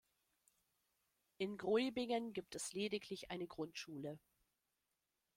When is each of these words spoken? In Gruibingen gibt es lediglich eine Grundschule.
In 1.37 1.59
Gruibingen 1.59 2.33
gibt 2.33 2.55
es 2.55 2.73
lediglich 2.73 3.29
eine 3.29 3.45
Grundschule. 3.45 4.17